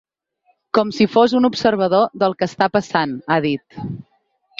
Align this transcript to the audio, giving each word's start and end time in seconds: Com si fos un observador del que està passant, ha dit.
Com 0.77 0.93
si 0.99 1.05
fos 1.15 1.35
un 1.39 1.45
observador 1.49 2.07
del 2.23 2.35
que 2.39 2.47
està 2.53 2.69
passant, 2.79 3.13
ha 3.29 3.39
dit. 3.47 3.79